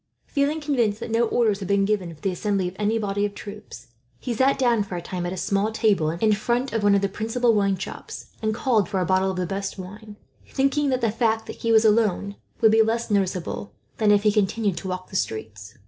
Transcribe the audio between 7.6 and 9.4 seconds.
shops, and called for a bottle of